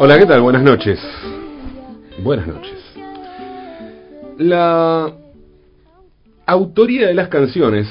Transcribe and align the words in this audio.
Hola, 0.00 0.18
¿qué 0.18 0.24
tal? 0.24 0.40
Buenas 0.40 0.62
noches. 0.62 0.98
Buenas 2.22 2.46
noches. 2.46 2.78
La 4.38 5.12
autoría 6.46 7.08
de 7.08 7.14
las 7.14 7.28
canciones 7.28 7.86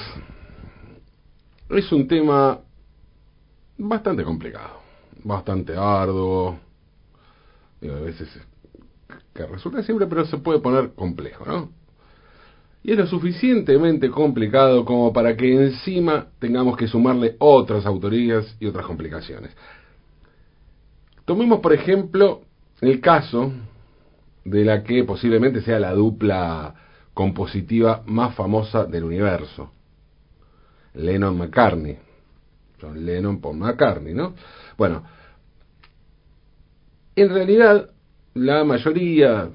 es 1.70 1.92
un 1.92 2.08
tema 2.08 2.59
bastante 3.78 4.23
complicado, 4.23 4.80
bastante 5.23 5.76
arduo, 5.78 6.58
a 7.84 8.00
veces 8.02 8.30
que 9.36 9.45
resulta 9.45 9.84
siempre, 9.84 10.08
pero 10.08 10.26
se 10.26 10.38
puede 10.40 10.59
poner 10.59 10.94
complejo, 10.95 11.45
¿no? 11.45 11.70
Y 12.84 12.94
es 12.94 12.98
lo 12.98 13.06
suficientemente 13.06 14.09
complicado 14.09 14.86
como 14.86 15.14
para 15.14 15.38
que 15.38 15.53
encima 15.53 16.30
tengamos 16.40 16.75
que 16.78 16.88
sumarle 16.88 17.36
otras 17.38 17.86
autorías 17.86 18.56
y 18.59 18.66
otras 18.66 18.88
complicaciones. 18.88 19.52
Tomemos, 21.28 21.59
por 21.59 21.73
ejemplo, 21.73 22.44
el 22.80 23.02
caso 23.02 23.52
de 24.45 24.64
la 24.64 24.81
que 24.81 25.03
posiblemente 25.03 25.59
sea 25.61 25.78
la 25.78 25.92
dupla 25.92 26.73
compositiva 27.14 28.02
más 28.06 28.34
famosa 28.34 28.86
del 28.86 29.03
universo. 29.03 29.69
Lennon-McCartney. 30.94 31.97
John 32.80 33.06
Lennon 33.06 33.42
por 33.42 33.53
McCartney, 33.53 34.14
¿no? 34.14 34.36
Bueno, 34.78 35.03
en 37.14 37.28
realidad 37.28 37.89
la 38.34 38.64
mayoría 38.64 39.50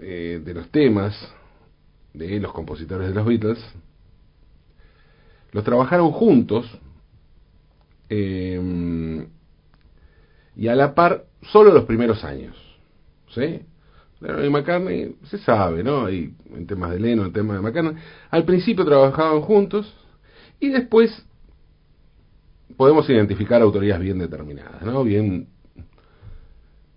eh, 0.00 0.40
de 0.42 0.54
los 0.54 0.70
temas 0.70 1.14
de 2.14 2.40
los 2.40 2.54
compositores 2.54 3.08
de 3.08 3.14
los 3.14 3.26
Beatles 3.26 3.58
los 5.52 5.64
trabajaron 5.64 6.12
juntos 6.12 6.66
eh, 8.08 9.28
y 10.58 10.66
a 10.66 10.74
la 10.74 10.94
par 10.94 11.24
solo 11.52 11.72
los 11.72 11.84
primeros 11.84 12.24
años. 12.24 12.54
¿Sí? 13.28 13.60
Lennon 14.20 14.44
y 14.44 14.50
McCartney 14.50 15.16
se 15.30 15.38
sabe, 15.38 15.84
¿no? 15.84 16.10
Y 16.10 16.34
en 16.52 16.66
temas 16.66 16.90
de 16.90 16.98
Lennon, 16.98 17.26
en 17.26 17.32
temas 17.32 17.56
de 17.56 17.62
McCartney, 17.62 18.02
al 18.30 18.44
principio 18.44 18.84
trabajaban 18.84 19.40
juntos 19.42 19.94
y 20.58 20.70
después 20.70 21.24
podemos 22.76 23.08
identificar 23.08 23.62
autorías 23.62 24.00
bien 24.00 24.18
determinadas, 24.18 24.82
¿no? 24.82 25.04
Bien, 25.04 25.46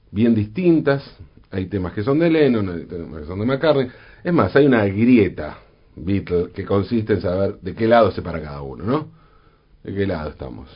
bien 0.09 0.33
distintas. 0.33 1.03
Hay 1.51 1.67
temas 1.67 1.93
que 1.93 2.01
son 2.01 2.17
de 2.17 2.31
Lennon, 2.31 2.67
hay 2.69 2.85
temas 2.85 3.21
que 3.21 3.27
son 3.27 3.39
de 3.39 3.45
McCartney. 3.45 3.87
Es 4.23 4.33
más, 4.33 4.55
hay 4.55 4.65
una 4.65 4.85
grieta 4.85 5.59
Beatle 5.95 6.49
que 6.51 6.65
consiste 6.65 7.13
en 7.13 7.21
saber 7.21 7.59
de 7.59 7.75
qué 7.75 7.87
lado 7.87 8.11
se 8.11 8.23
para 8.23 8.41
cada 8.41 8.63
uno, 8.63 8.83
¿no? 8.83 9.11
¿De 9.83 9.93
qué 9.93 10.07
lado 10.07 10.31
estamos? 10.31 10.67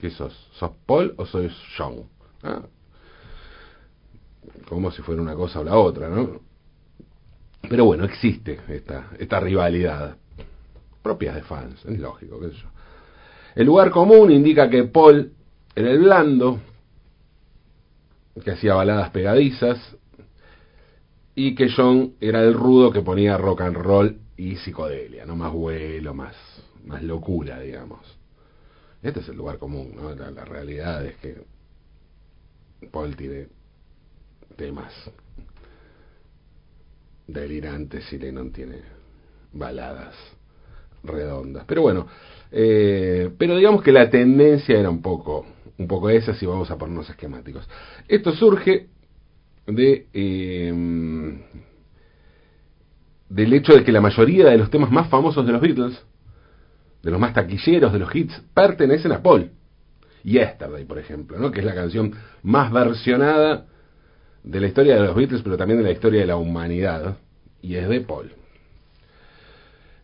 ¿Qué 0.00 0.10
sos? 0.10 0.48
¿Sos 0.52 0.70
Paul 0.86 1.14
o 1.18 1.26
soy 1.26 1.50
John? 1.76 2.04
¿Ah? 2.42 2.62
Como 4.66 4.90
si 4.90 5.02
fuera 5.02 5.20
una 5.20 5.34
cosa 5.34 5.60
o 5.60 5.64
la 5.64 5.76
otra, 5.76 6.08
¿no? 6.08 6.40
Pero 7.68 7.84
bueno, 7.84 8.04
existe 8.04 8.60
esta, 8.68 9.10
esta 9.18 9.40
rivalidad. 9.40 10.16
Propias 11.02 11.34
de 11.34 11.42
fans, 11.42 11.84
es 11.84 11.98
lógico, 11.98 12.40
qué 12.40 12.48
sé 12.48 12.54
yo. 12.54 12.68
El 13.54 13.66
lugar 13.66 13.90
común 13.90 14.30
indica 14.30 14.70
que 14.70 14.84
Paul 14.84 15.32
era 15.74 15.90
el 15.90 15.98
blando, 15.98 16.60
que 18.42 18.52
hacía 18.52 18.74
baladas 18.74 19.10
pegadizas, 19.10 19.96
y 21.34 21.54
que 21.54 21.70
John 21.74 22.14
era 22.20 22.42
el 22.42 22.54
rudo 22.54 22.90
que 22.90 23.02
ponía 23.02 23.36
rock 23.36 23.62
and 23.62 23.76
roll 23.76 24.18
y 24.36 24.56
psicodelia, 24.56 25.26
no 25.26 25.36
más 25.36 25.52
vuelo, 25.52 26.14
más, 26.14 26.34
más 26.84 27.02
locura, 27.02 27.60
digamos. 27.60 28.19
Este 29.02 29.20
es 29.20 29.28
el 29.28 29.36
lugar 29.36 29.58
común, 29.58 29.92
¿no? 29.96 30.14
La, 30.14 30.44
realidad 30.44 31.04
es 31.06 31.16
que 31.16 31.36
Paul 32.90 33.16
tiene 33.16 33.48
temas 34.56 34.92
delirantes 37.26 38.12
y 38.12 38.18
Lennon 38.18 38.52
tiene 38.52 38.80
baladas 39.52 40.14
redondas. 41.02 41.64
Pero 41.66 41.82
bueno, 41.82 42.06
eh, 42.52 43.30
pero 43.38 43.56
digamos 43.56 43.82
que 43.82 43.92
la 43.92 44.10
tendencia 44.10 44.78
era 44.78 44.90
un 44.90 45.00
poco, 45.00 45.46
un 45.78 45.88
poco 45.88 46.10
esa 46.10 46.34
si 46.34 46.44
vamos 46.44 46.70
a 46.70 46.76
ponernos 46.76 47.08
esquemáticos. 47.08 47.66
Esto 48.06 48.32
surge 48.32 48.88
de 49.66 50.08
eh, 50.12 51.40
del 53.30 53.52
hecho 53.54 53.72
de 53.74 53.84
que 53.84 53.92
la 53.92 54.00
mayoría 54.00 54.46
de 54.46 54.58
los 54.58 54.70
temas 54.70 54.90
más 54.90 55.08
famosos 55.08 55.46
de 55.46 55.52
los 55.52 55.60
Beatles 55.60 56.04
de 57.02 57.10
los 57.10 57.20
más 57.20 57.32
taquilleros 57.32 57.92
de 57.92 57.98
los 57.98 58.14
hits, 58.14 58.42
pertenecen 58.54 59.12
a 59.12 59.22
Paul. 59.22 59.50
Yesterday, 60.22 60.84
por 60.84 60.98
ejemplo, 60.98 61.38
¿no? 61.38 61.50
que 61.50 61.60
es 61.60 61.66
la 61.66 61.74
canción 61.74 62.12
más 62.42 62.70
versionada 62.72 63.66
de 64.42 64.60
la 64.60 64.66
historia 64.66 64.96
de 64.96 65.06
los 65.06 65.14
Beatles, 65.14 65.42
pero 65.42 65.56
también 65.56 65.78
de 65.78 65.84
la 65.84 65.92
historia 65.92 66.20
de 66.20 66.26
la 66.26 66.36
humanidad, 66.36 67.16
y 67.62 67.76
es 67.76 67.88
de 67.88 68.00
Paul. 68.00 68.30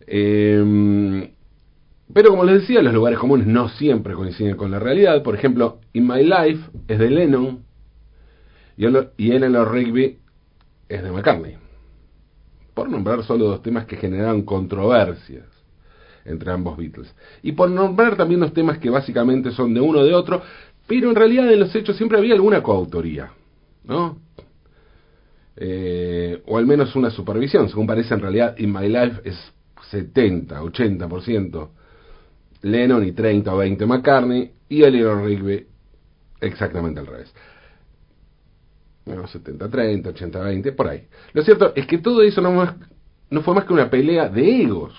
Em, 0.06 1.28
pero 2.12 2.30
como 2.30 2.44
les 2.44 2.60
decía, 2.60 2.80
los 2.80 2.94
lugares 2.94 3.18
comunes 3.18 3.46
no 3.46 3.68
siempre 3.68 4.14
coinciden 4.14 4.56
con 4.56 4.70
la 4.70 4.78
realidad. 4.78 5.22
Por 5.22 5.34
ejemplo, 5.34 5.80
In 5.92 6.06
My 6.06 6.22
Life 6.22 6.70
es 6.86 6.98
de 6.98 7.10
Lennon 7.10 7.64
y 8.76 9.32
Eleanor 9.32 9.72
Rigby 9.72 10.18
es 10.88 11.02
de 11.02 11.10
McCartney. 11.10 11.56
Por 12.74 12.88
nombrar 12.88 13.24
solo 13.24 13.46
dos 13.46 13.62
temas 13.62 13.86
que 13.86 13.96
generaron 13.96 14.42
controversias 14.42 15.55
entre 16.26 16.50
ambos 16.50 16.76
Beatles. 16.76 17.14
Y 17.42 17.52
por 17.52 17.70
nombrar 17.70 18.16
también 18.16 18.40
los 18.40 18.52
temas 18.52 18.78
que 18.78 18.90
básicamente 18.90 19.50
son 19.52 19.74
de 19.74 19.80
uno 19.80 20.00
o 20.00 20.04
de 20.04 20.14
otro, 20.14 20.42
pero 20.86 21.08
en 21.08 21.16
realidad 21.16 21.50
en 21.52 21.60
los 21.60 21.74
hechos 21.74 21.96
siempre 21.96 22.18
había 22.18 22.34
alguna 22.34 22.62
coautoría, 22.62 23.30
¿no? 23.84 24.18
Eh, 25.56 26.42
o 26.46 26.58
al 26.58 26.66
menos 26.66 26.94
una 26.96 27.10
supervisión, 27.10 27.68
según 27.68 27.86
parece 27.86 28.14
en 28.14 28.20
realidad 28.20 28.56
In 28.58 28.72
My 28.72 28.88
Life 28.88 29.22
es 29.24 29.36
70, 29.90 30.60
80% 30.60 31.68
Lennon 32.62 33.04
y 33.04 33.12
30 33.12 33.54
o 33.54 33.58
20 33.58 33.86
McCartney 33.86 34.50
y 34.68 34.82
Eleanor 34.82 35.24
Rigby 35.24 35.66
exactamente 36.40 37.00
al 37.00 37.06
revés. 37.06 37.32
Bueno, 39.04 39.24
70-30, 39.24 40.02
80-20, 40.02 40.74
por 40.74 40.88
ahí. 40.88 41.06
Lo 41.32 41.42
cierto 41.42 41.72
es 41.76 41.86
que 41.86 41.98
todo 41.98 42.22
eso 42.22 42.40
no, 42.40 42.76
no 43.30 43.42
fue 43.42 43.54
más 43.54 43.64
que 43.64 43.72
una 43.72 43.88
pelea 43.88 44.28
de 44.28 44.62
egos 44.62 44.92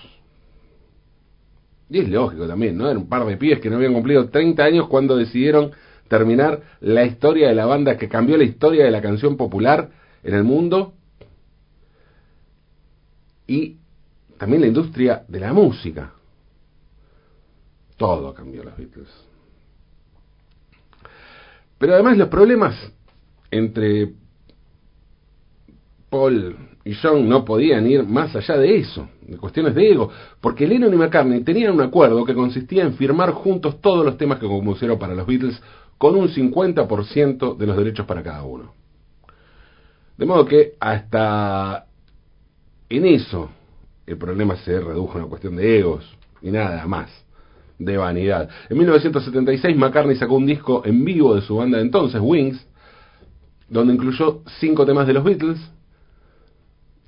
y 1.89 1.99
es 1.99 2.09
lógico 2.09 2.47
también, 2.47 2.77
¿no? 2.77 2.89
Era 2.89 2.99
un 2.99 3.07
par 3.07 3.25
de 3.25 3.37
pibes 3.37 3.59
que 3.59 3.69
no 3.69 3.77
habían 3.77 3.93
cumplido 3.93 4.29
30 4.29 4.63
años 4.63 4.87
cuando 4.87 5.15
decidieron 5.15 5.71
terminar 6.07 6.61
la 6.81 7.05
historia 7.05 7.47
de 7.47 7.55
la 7.55 7.65
banda 7.65 7.97
que 7.97 8.09
cambió 8.09 8.37
la 8.37 8.43
historia 8.43 8.85
de 8.85 8.91
la 8.91 9.01
canción 9.01 9.37
popular 9.37 9.89
en 10.23 10.33
el 10.33 10.43
mundo 10.43 10.93
y 13.45 13.77
también 14.37 14.61
la 14.61 14.67
industria 14.67 15.23
de 15.27 15.39
la 15.39 15.53
música. 15.53 16.13
Todo 17.95 18.33
cambió 18.33 18.63
los 18.63 18.77
Beatles. 18.77 19.09
Pero 21.77 21.93
además 21.93 22.17
los 22.17 22.29
problemas 22.29 22.75
entre 23.49 24.13
Paul 26.09 26.55
y 26.87 26.95
John 26.95 27.27
no 27.27 27.43
podían 27.43 27.85
ir 27.85 28.03
más 28.05 28.33
allá 28.33 28.57
de 28.57 28.77
eso, 28.77 29.09
de 29.21 29.35
cuestiones 29.35 29.75
de 29.75 29.91
ego, 29.91 30.09
porque 30.39 30.65
Lennon 30.65 30.93
y 30.93 30.95
McCartney 30.95 31.41
tenían 31.41 31.73
un 31.73 31.81
acuerdo 31.81 32.23
que 32.23 32.33
consistía 32.33 32.83
en 32.83 32.93
firmar 32.93 33.31
juntos 33.31 33.81
todos 33.81 34.05
los 34.05 34.17
temas 34.17 34.39
que 34.39 34.47
compusieron 34.47 34.97
para 34.97 35.13
los 35.13 35.27
Beatles 35.27 35.61
con 35.97 36.15
un 36.15 36.29
50% 36.29 37.57
de 37.57 37.67
los 37.67 37.75
derechos 37.75 38.05
para 38.05 38.23
cada 38.23 38.43
uno. 38.43 38.71
De 40.17 40.25
modo 40.25 40.45
que 40.45 40.75
hasta 40.79 41.87
en 42.87 43.05
eso 43.05 43.49
el 44.05 44.17
problema 44.17 44.55
se 44.55 44.79
redujo 44.79 45.17
a 45.17 45.21
una 45.21 45.29
cuestión 45.29 45.57
de 45.57 45.79
egos 45.79 46.17
y 46.41 46.51
nada 46.51 46.87
más, 46.87 47.09
de 47.77 47.97
vanidad. 47.97 48.49
En 48.69 48.77
1976 48.77 49.75
McCartney 49.75 50.15
sacó 50.15 50.35
un 50.35 50.45
disco 50.45 50.83
en 50.85 51.03
vivo 51.03 51.35
de 51.35 51.41
su 51.41 51.57
banda 51.57 51.79
de 51.79 51.83
entonces, 51.83 52.21
Wings, 52.23 52.65
donde 53.67 53.93
incluyó 53.93 54.41
cinco 54.61 54.85
temas 54.85 55.05
de 55.05 55.13
los 55.13 55.25
Beatles, 55.25 55.59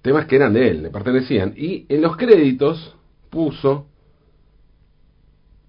temas 0.02 0.26
que 0.26 0.36
eran 0.36 0.54
de 0.54 0.70
él, 0.70 0.84
le 0.84 0.90
pertenecían. 0.90 1.54
Y 1.56 1.86
en 1.90 2.02
los 2.02 2.18
créditos 2.18 2.96
puso, 3.30 3.88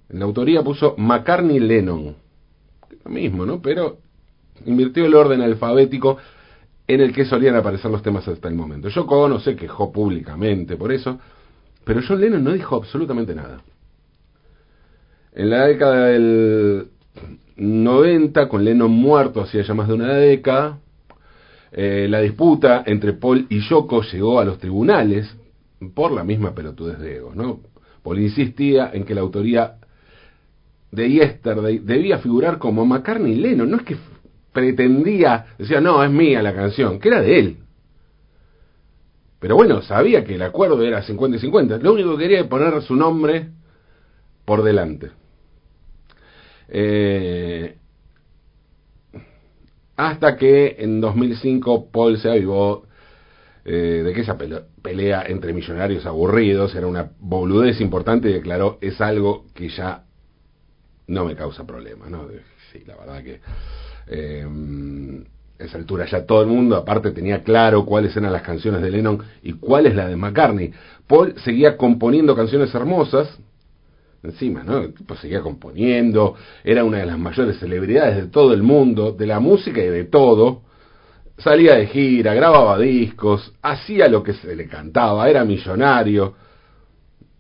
en 0.09 0.19
la 0.19 0.25
autoría 0.25 0.63
puso 0.63 0.95
McCartney 0.97 1.59
Lennon. 1.59 2.17
Lo 3.05 3.11
mismo, 3.11 3.47
¿no? 3.47 3.61
Pero 3.61 3.99
invirtió 4.67 5.07
el 5.07 5.15
orden 5.15 5.41
alfabético 5.41 6.19
en 6.87 7.01
el 7.01 7.13
que 7.13 7.25
solían 7.25 7.55
aparecer 7.55 7.91
los 7.91 8.03
temas 8.03 8.27
hasta 8.27 8.49
el 8.49 8.55
momento. 8.55 8.89
Yo 8.89 9.07
no 9.29 9.39
se 9.39 9.55
quejó 9.55 9.93
públicamente 9.93 10.77
por 10.77 10.93
eso, 10.93 11.19
pero 11.85 12.01
John 12.07 12.21
Lennon 12.21 12.43
no 12.43 12.53
dijo 12.53 12.77
absolutamente 12.77 13.35
nada. 13.35 13.63
En 15.33 15.51
la 15.51 15.67
década 15.67 16.07
del 16.07 16.89
90, 17.57 18.49
con 18.49 18.65
Lennon 18.65 18.91
muerto 18.91 19.41
hacía 19.41 19.63
ya 19.63 19.75
más 19.75 19.87
de 19.87 19.95
una 19.95 20.15
década, 20.15 20.81
eh, 21.73 22.07
la 22.09 22.21
disputa 22.21 22.83
entre 22.87 23.13
Paul 23.13 23.47
y 23.49 23.61
Yoko 23.61 24.03
llegó 24.03 24.41
a 24.41 24.45
los 24.45 24.59
tribunales 24.59 25.37
por 25.95 26.13
la 26.13 26.25
misma 26.25 26.55
pelotudez 26.55 26.99
de 26.99 27.17
ego, 27.17 27.33
¿no? 27.35 27.61
Paul 28.03 28.19
insistía 28.19 28.91
en 28.93 29.05
que 29.05 29.15
la 29.15 29.21
autoría 29.21 29.77
de 30.91 31.09
Yesterday 31.09 31.79
debía 31.79 32.19
figurar 32.19 32.59
como 32.59 32.85
McCartney 32.85 33.37
Lennon. 33.37 33.71
No 33.71 33.77
es 33.77 33.83
que 33.83 33.97
pretendía, 34.53 35.47
decía, 35.59 35.81
no, 35.81 36.03
es 36.03 36.11
mía 36.11 36.43
la 36.43 36.55
canción, 36.55 36.99
que 36.99 37.09
era 37.09 37.21
de 37.21 37.39
él. 37.39 37.57
Pero 39.39 39.57
bueno, 39.57 39.81
sabía 39.83 40.25
que 40.25 40.35
el 40.35 40.43
acuerdo 40.43 40.83
era 40.83 41.03
50 41.03 41.37
y 41.39 41.41
50. 41.41 41.79
Lo 41.79 41.95
único 41.95 42.17
que 42.17 42.25
quería 42.25 42.41
era 42.41 42.49
poner 42.49 42.83
su 42.83 42.95
nombre 42.95 43.49
por 44.45 44.63
delante. 44.63 45.11
Eh, 46.69 47.77
hasta 50.09 50.37
que 50.37 50.77
en 50.79 51.01
2005 51.01 51.91
Paul 51.91 52.19
se 52.19 52.31
avivó 52.31 52.87
eh, 53.65 54.03
de 54.05 54.13
que 54.13 54.23
esa 54.23 54.39
pelea 54.83 55.25
entre 55.27 55.53
millonarios 55.53 56.07
aburridos 56.07 56.75
era 56.75 56.87
una 56.87 57.11
boludez 57.19 57.81
importante 57.81 58.31
y 58.31 58.33
declaró 58.33 58.79
es 58.81 59.01
algo 59.01 59.45
que 59.55 59.69
ya 59.69 60.05
no 61.07 61.25
me 61.25 61.37
causa 61.37 61.67
problema, 61.67 62.09
¿no? 62.09 62.29
Sí, 62.73 62.83
la 62.87 62.97
verdad 62.97 63.23
que 63.23 63.41
a 65.61 65.65
esa 65.65 65.77
altura 65.77 66.07
ya 66.07 66.25
todo 66.25 66.43
el 66.43 66.49
mundo 66.49 66.77
aparte 66.77 67.11
tenía 67.11 67.43
claro 67.43 67.85
cuáles 67.85 68.17
eran 68.17 68.33
las 68.33 68.43
canciones 68.43 68.81
de 68.81 68.91
Lennon 68.91 69.23
y 69.43 69.53
cuál 69.53 69.87
es 69.87 69.95
la 69.95 70.09
de 70.09 70.17
McCartney. 70.17 70.73
Paul 71.07 71.35
seguía 71.45 71.77
componiendo 71.77 72.35
canciones 72.35 72.75
hermosas, 72.75 73.29
encima, 74.23 74.63
¿no? 74.63 74.79
El 74.79 74.95
tipo 74.95 75.17
seguía 75.17 75.41
componiendo, 75.41 76.37
era 76.63 76.85
una 76.85 76.99
de 76.99 77.07
las 77.07 77.19
mayores 77.19 77.59
celebridades 77.59 78.17
de 78.17 78.27
todo 78.29 78.53
el 78.53 78.63
mundo, 78.63 79.13
de 79.13 79.27
la 79.27 79.41
música 79.41 79.81
y 79.81 79.89
de 79.89 80.05
todo. 80.05 80.63
Salía 81.39 81.77
de 81.77 81.87
gira, 81.87 82.35
grababa 82.35 82.79
discos, 82.79 83.53
hacía 83.63 84.09
lo 84.09 84.23
que 84.23 84.35
se 84.35 84.55
le 84.55 84.69
cantaba, 84.69 85.29
era 85.29 85.45
millonario. 85.45 86.35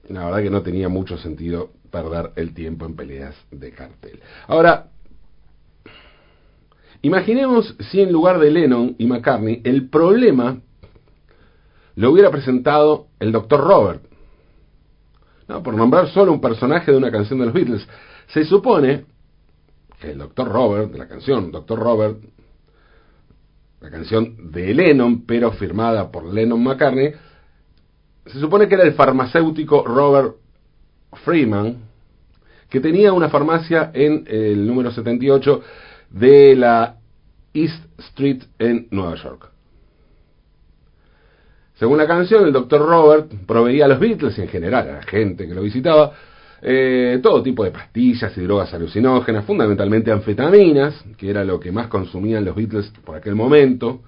La 0.08 0.24
verdad 0.24 0.42
que 0.42 0.50
no 0.50 0.62
tenía 0.62 0.88
mucho 0.88 1.18
sentido 1.18 1.70
perder 1.90 2.30
el 2.36 2.54
tiempo 2.54 2.86
en 2.86 2.96
peleas 2.96 3.34
de 3.50 3.72
cartel. 3.72 4.20
Ahora, 4.46 4.86
imaginemos 7.02 7.76
si 7.90 8.00
en 8.00 8.10
lugar 8.10 8.38
de 8.38 8.50
Lennon 8.50 8.96
y 8.98 9.06
McCartney 9.06 9.60
el 9.64 9.88
problema 9.90 10.60
lo 11.96 12.10
hubiera 12.10 12.30
presentado 12.30 13.08
el 13.18 13.32
Dr. 13.32 13.60
Robert, 13.60 14.09
por 15.58 15.74
nombrar 15.74 16.08
solo 16.08 16.32
un 16.32 16.40
personaje 16.40 16.90
de 16.90 16.96
una 16.96 17.10
canción 17.10 17.38
de 17.40 17.46
los 17.46 17.54
Beatles. 17.54 17.86
Se 18.28 18.44
supone 18.44 19.04
que 20.00 20.12
el 20.12 20.18
Dr. 20.18 20.48
Robert, 20.48 20.92
de 20.92 20.98
la 20.98 21.08
canción 21.08 21.50
Dr. 21.50 21.78
Robert, 21.78 22.18
la 23.80 23.90
canción 23.90 24.52
de 24.52 24.72
Lennon, 24.74 25.24
pero 25.26 25.52
firmada 25.52 26.10
por 26.10 26.24
Lennon 26.24 26.62
McCartney, 26.62 27.12
se 28.26 28.38
supone 28.38 28.68
que 28.68 28.74
era 28.74 28.84
el 28.84 28.92
farmacéutico 28.92 29.84
Robert 29.84 30.36
Freeman, 31.24 31.78
que 32.68 32.80
tenía 32.80 33.12
una 33.12 33.28
farmacia 33.28 33.90
en 33.92 34.24
el 34.28 34.66
número 34.66 34.92
78 34.92 35.62
de 36.10 36.54
la 36.54 36.96
East 37.52 37.84
Street 37.98 38.42
en 38.58 38.86
Nueva 38.90 39.16
York. 39.16 39.50
Según 41.80 41.96
la 41.96 42.06
canción, 42.06 42.44
el 42.44 42.52
doctor 42.52 42.86
Robert 42.86 43.32
proveía 43.46 43.86
a 43.86 43.88
los 43.88 43.98
Beatles 43.98 44.36
y 44.36 44.42
en 44.42 44.48
general 44.48 44.86
a 44.86 44.92
la 44.96 45.02
gente 45.02 45.48
que 45.48 45.54
lo 45.54 45.62
visitaba 45.62 46.12
eh, 46.60 47.18
todo 47.22 47.42
tipo 47.42 47.64
de 47.64 47.70
pastillas 47.70 48.36
y 48.36 48.42
drogas 48.42 48.74
alucinógenas, 48.74 49.46
fundamentalmente 49.46 50.12
anfetaminas, 50.12 51.02
que 51.16 51.30
era 51.30 51.42
lo 51.42 51.58
que 51.58 51.72
más 51.72 51.86
consumían 51.86 52.44
los 52.44 52.54
Beatles 52.54 52.92
por 53.02 53.16
aquel 53.16 53.34
momento, 53.34 54.02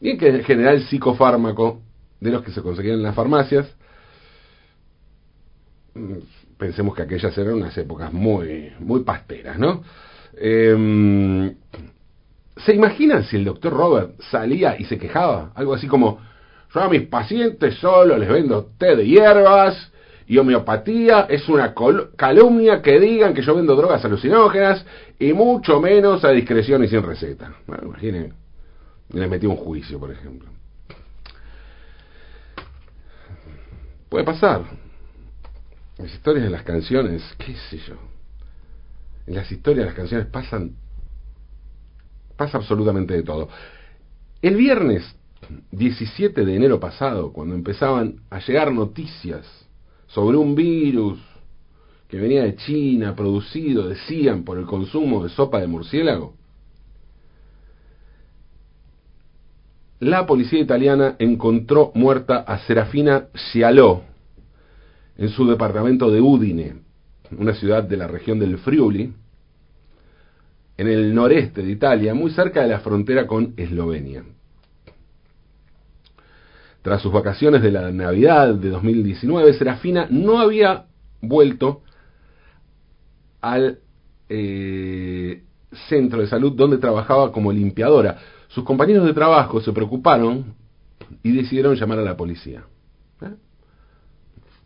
y 0.00 0.16
que 0.16 0.28
en 0.28 0.44
general 0.44 0.80
psicofármaco 0.84 1.82
de 2.20 2.30
los 2.30 2.42
que 2.42 2.52
se 2.52 2.62
conseguían 2.62 2.96
en 2.96 3.02
las 3.02 3.14
farmacias. 3.14 3.70
Mm, 5.92 6.20
pensemos 6.56 6.94
que 6.94 7.02
aquellas 7.02 7.36
eran 7.36 7.52
unas 7.52 7.76
épocas 7.76 8.10
muy, 8.14 8.72
muy 8.78 9.00
pasteras, 9.00 9.58
¿no? 9.58 9.82
Em, 10.38 11.54
¿Se 12.64 12.74
imaginan 12.74 13.24
si 13.24 13.36
el 13.36 13.44
doctor 13.44 13.74
Robert 13.74 14.18
salía 14.30 14.80
y 14.80 14.84
se 14.84 14.96
quejaba? 14.96 15.52
Algo 15.54 15.74
así 15.74 15.86
como, 15.86 16.31
yo 16.74 16.80
a 16.80 16.88
mis 16.88 17.02
pacientes 17.08 17.74
solo 17.76 18.16
les 18.16 18.28
vendo 18.28 18.70
té 18.78 18.96
de 18.96 19.06
hierbas 19.06 19.92
y 20.26 20.38
homeopatía. 20.38 21.26
Es 21.28 21.48
una 21.48 21.74
calumnia 22.16 22.80
que 22.80 22.98
digan 22.98 23.34
que 23.34 23.42
yo 23.42 23.54
vendo 23.54 23.76
drogas 23.76 24.04
alucinógenas 24.04 24.84
y 25.18 25.32
mucho 25.32 25.80
menos 25.80 26.24
a 26.24 26.30
discreción 26.30 26.82
y 26.84 26.88
sin 26.88 27.02
receta. 27.02 27.54
Bueno, 27.66 27.88
imaginen, 27.88 28.32
les 29.10 29.28
metí 29.28 29.46
un 29.46 29.56
juicio, 29.56 29.98
por 29.98 30.10
ejemplo. 30.10 30.48
Puede 34.08 34.24
pasar. 34.24 34.62
Las 35.98 36.12
historias 36.12 36.44
de 36.44 36.50
las 36.50 36.62
canciones, 36.62 37.22
qué 37.38 37.54
sé 37.70 37.78
yo. 37.78 37.94
En 39.26 39.34
las 39.34 39.50
historias 39.52 39.84
de 39.84 39.86
las 39.86 39.94
canciones 39.94 40.26
pasan 40.26 40.72
pasa 42.36 42.58
absolutamente 42.58 43.14
de 43.14 43.22
todo. 43.22 43.48
El 44.40 44.56
viernes 44.56 45.14
17 45.70 46.44
de 46.44 46.56
enero 46.56 46.80
pasado, 46.80 47.32
cuando 47.32 47.54
empezaban 47.54 48.16
a 48.30 48.38
llegar 48.40 48.72
noticias 48.72 49.46
sobre 50.06 50.36
un 50.36 50.54
virus 50.54 51.18
que 52.08 52.18
venía 52.18 52.44
de 52.44 52.56
China, 52.56 53.16
producido, 53.16 53.88
decían, 53.88 54.44
por 54.44 54.58
el 54.58 54.66
consumo 54.66 55.24
de 55.24 55.30
sopa 55.30 55.60
de 55.60 55.66
murciélago, 55.66 56.34
la 60.00 60.26
policía 60.26 60.60
italiana 60.60 61.16
encontró 61.18 61.92
muerta 61.94 62.38
a 62.38 62.58
Serafina 62.66 63.28
Cialò 63.52 64.02
en 65.16 65.28
su 65.28 65.46
departamento 65.46 66.10
de 66.10 66.20
Udine, 66.20 66.74
una 67.38 67.54
ciudad 67.54 67.84
de 67.84 67.96
la 67.96 68.08
región 68.08 68.38
del 68.38 68.58
Friuli, 68.58 69.12
en 70.76 70.88
el 70.88 71.14
noreste 71.14 71.62
de 71.62 71.70
Italia, 71.70 72.14
muy 72.14 72.30
cerca 72.32 72.62
de 72.62 72.68
la 72.68 72.80
frontera 72.80 73.26
con 73.26 73.54
Eslovenia. 73.56 74.24
Tras 76.82 77.00
sus 77.00 77.12
vacaciones 77.12 77.62
de 77.62 77.70
la 77.70 77.90
Navidad 77.92 78.54
de 78.54 78.70
2019, 78.70 79.54
Serafina 79.54 80.06
no 80.10 80.40
había 80.40 80.86
vuelto 81.20 81.82
al 83.40 83.78
eh, 84.28 85.42
centro 85.88 86.20
de 86.20 86.26
salud 86.26 86.52
donde 86.52 86.78
trabajaba 86.78 87.32
como 87.32 87.52
limpiadora. 87.52 88.18
Sus 88.48 88.64
compañeros 88.64 89.06
de 89.06 89.14
trabajo 89.14 89.60
se 89.60 89.72
preocuparon 89.72 90.54
y 91.22 91.32
decidieron 91.32 91.76
llamar 91.76 92.00
a 92.00 92.02
la 92.02 92.16
policía. 92.16 92.64
¿Eh? 93.22 93.34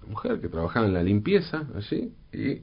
mujer 0.09 0.41
que 0.41 0.49
trabajaba 0.49 0.87
en 0.87 0.95
la 0.95 1.03
limpieza 1.03 1.65
allí 1.75 2.13
y, 2.33 2.63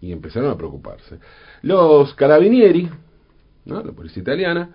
y 0.00 0.12
empezaron 0.12 0.50
a 0.50 0.56
preocuparse. 0.56 1.18
Los 1.62 2.14
carabinieri, 2.14 2.88
la 3.66 3.82
policía 3.92 4.22
italiana, 4.22 4.70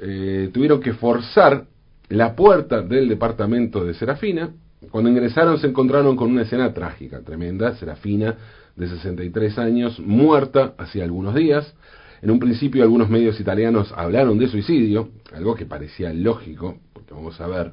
eh, 0.00 0.50
tuvieron 0.52 0.80
que 0.80 0.94
forzar 0.94 1.66
la 2.14 2.36
puerta 2.36 2.80
del 2.80 3.08
departamento 3.08 3.84
de 3.84 3.94
Serafina. 3.94 4.50
Cuando 4.90 5.10
ingresaron 5.10 5.58
se 5.58 5.66
encontraron 5.66 6.16
con 6.16 6.30
una 6.30 6.42
escena 6.42 6.72
trágica, 6.72 7.20
tremenda. 7.22 7.74
Serafina, 7.76 8.36
de 8.76 8.88
63 8.88 9.58
años, 9.58 9.98
muerta 9.98 10.74
hacía 10.78 11.04
algunos 11.04 11.34
días. 11.34 11.74
En 12.22 12.30
un 12.30 12.38
principio 12.38 12.82
algunos 12.82 13.10
medios 13.10 13.38
italianos 13.40 13.92
hablaron 13.96 14.38
de 14.38 14.48
suicidio, 14.48 15.10
algo 15.34 15.54
que 15.54 15.66
parecía 15.66 16.12
lógico, 16.12 16.78
porque 16.92 17.12
vamos 17.12 17.40
a 17.40 17.46
ver 17.46 17.72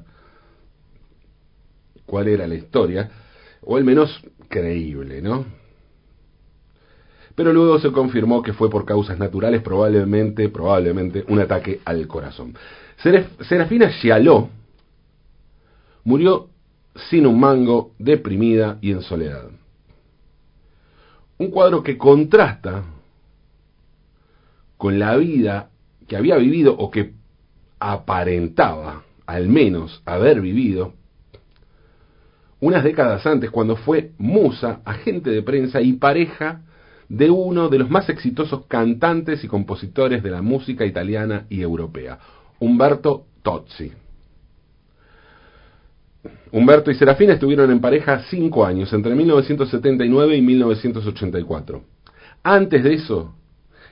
cuál 2.04 2.28
era 2.28 2.46
la 2.46 2.54
historia, 2.54 3.10
o 3.62 3.76
al 3.76 3.84
menos 3.84 4.22
creíble, 4.48 5.22
¿no? 5.22 5.46
Pero 7.34 7.52
luego 7.52 7.78
se 7.78 7.92
confirmó 7.92 8.42
que 8.42 8.52
fue 8.52 8.68
por 8.68 8.84
causas 8.84 9.18
naturales, 9.18 9.62
probablemente, 9.62 10.48
probablemente 10.50 11.24
un 11.28 11.40
ataque 11.40 11.80
al 11.84 12.06
corazón. 12.06 12.54
Serafina 13.02 13.88
Gialó 13.90 14.48
murió 16.04 16.48
sin 17.10 17.26
un 17.26 17.40
mango, 17.40 17.94
deprimida 17.98 18.78
y 18.80 18.92
en 18.92 19.02
soledad. 19.02 19.48
Un 21.38 21.50
cuadro 21.50 21.82
que 21.82 21.98
contrasta 21.98 22.84
con 24.76 24.98
la 24.98 25.16
vida 25.16 25.70
que 26.06 26.16
había 26.16 26.36
vivido 26.36 26.76
o 26.76 26.90
que 26.90 27.14
aparentaba, 27.80 29.02
al 29.26 29.48
menos, 29.48 30.02
haber 30.04 30.40
vivido 30.40 30.94
unas 32.60 32.84
décadas 32.84 33.26
antes, 33.26 33.50
cuando 33.50 33.74
fue 33.74 34.12
musa, 34.18 34.80
agente 34.84 35.30
de 35.30 35.42
prensa 35.42 35.80
y 35.80 35.94
pareja 35.94 36.62
de 37.08 37.28
uno 37.30 37.68
de 37.68 37.78
los 37.78 37.90
más 37.90 38.08
exitosos 38.08 38.66
cantantes 38.66 39.42
y 39.42 39.48
compositores 39.48 40.22
de 40.22 40.30
la 40.30 40.42
música 40.42 40.86
italiana 40.86 41.46
y 41.48 41.60
europea, 41.62 42.20
Humberto 42.62 43.26
Tozzi. 43.42 43.90
Humberto 46.52 46.92
y 46.92 46.94
Serafina 46.94 47.32
estuvieron 47.32 47.72
en 47.72 47.80
pareja 47.80 48.22
cinco 48.30 48.64
años, 48.64 48.92
entre 48.92 49.16
1979 49.16 50.36
y 50.36 50.42
1984. 50.42 51.82
Antes 52.44 52.84
de 52.84 52.94
eso, 52.94 53.34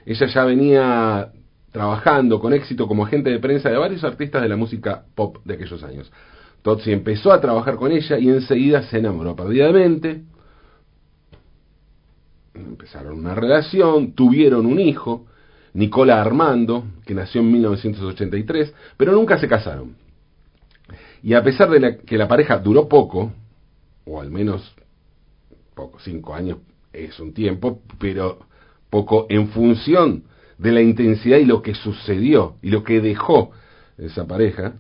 ella 0.07 0.27
ya 0.29 0.45
venía 0.45 1.33
trabajando 1.73 2.39
con 2.39 2.53
éxito 2.53 2.87
como 2.87 3.05
agente 3.05 3.31
de 3.31 3.41
prensa 3.41 3.71
de 3.71 3.77
varios 3.77 4.05
artistas 4.05 4.41
de 4.41 4.49
la 4.49 4.57
música 4.57 5.05
pop 5.17 5.39
de 5.45 5.55
aquellos 5.55 5.83
años. 5.83 6.13
Tozzi 6.63 6.93
empezó 6.93 7.33
a 7.33 7.41
trabajar 7.41 7.75
con 7.75 7.91
ella 7.91 8.21
y 8.21 8.29
enseguida 8.29 8.85
se 8.85 8.99
enamoró 8.99 9.35
perdidamente. 9.35 10.23
empezaron 12.55 13.19
una 13.19 13.35
relación, 13.35 14.13
tuvieron 14.13 14.65
un 14.67 14.79
hijo, 14.79 15.27
Nicola 15.75 16.21
Armando, 16.21 16.85
que 17.05 17.15
nació 17.15 17.41
en 17.41 17.53
1983, 17.53 18.75
pero 18.97 19.13
nunca 19.13 19.39
se 19.39 19.49
casaron. 19.49 19.97
Y 21.23 21.35
a 21.35 21.43
pesar 21.43 21.71
de 21.71 21.99
que 21.99 22.19
la 22.19 22.29
pareja 22.29 22.59
duró 22.59 22.89
poco, 22.89 23.33
o 24.05 24.21
al 24.21 24.31
menos 24.31 24.75
poco, 25.75 25.99
cinco 26.01 26.35
años 26.35 26.59
es 26.93 27.19
un 27.21 27.33
tiempo, 27.33 27.83
pero 27.99 28.41
poco 28.89 29.27
en 29.29 29.49
función 29.49 30.25
de 30.59 30.73
la 30.73 30.83
intensidad 30.83 31.39
y 31.39 31.45
lo 31.45 31.63
que 31.63 31.75
sucedió 31.75 32.57
y 32.63 32.71
lo 32.71 32.83
que 32.83 33.01
dejó 33.01 33.53
esa 33.97 34.27
pareja, 34.27 34.75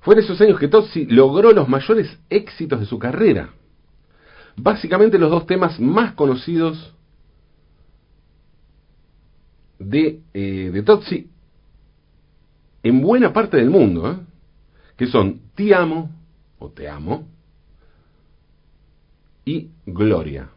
fue 0.00 0.14
en 0.14 0.20
esos 0.20 0.40
años 0.40 0.58
que 0.58 0.68
Tozzi 0.68 1.06
logró 1.06 1.52
los 1.52 1.68
mayores 1.68 2.18
éxitos 2.28 2.80
de 2.80 2.86
su 2.86 2.98
carrera. 2.98 3.50
Básicamente 4.56 5.18
los 5.18 5.30
dos 5.30 5.46
temas 5.46 5.78
más 5.78 6.14
conocidos 6.14 6.94
de, 9.88 10.20
eh, 10.32 10.70
de 10.72 10.82
Tozzi 10.82 11.30
en 12.82 13.00
buena 13.00 13.32
parte 13.32 13.56
del 13.56 13.70
mundo, 13.70 14.10
¿eh? 14.10 14.16
que 14.96 15.06
son 15.06 15.40
Ti 15.54 15.72
amo 15.72 16.10
o 16.58 16.70
Te 16.70 16.88
amo 16.88 17.28
y 19.44 19.70
Gloria. 19.86 20.50